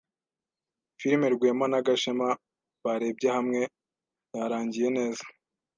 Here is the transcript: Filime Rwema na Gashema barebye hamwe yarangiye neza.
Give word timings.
Filime 0.99 1.27
Rwema 1.33 1.65
na 1.71 1.79
Gashema 1.85 2.29
barebye 2.83 3.29
hamwe 3.37 3.61
yarangiye 4.37 4.89
neza. 4.97 5.23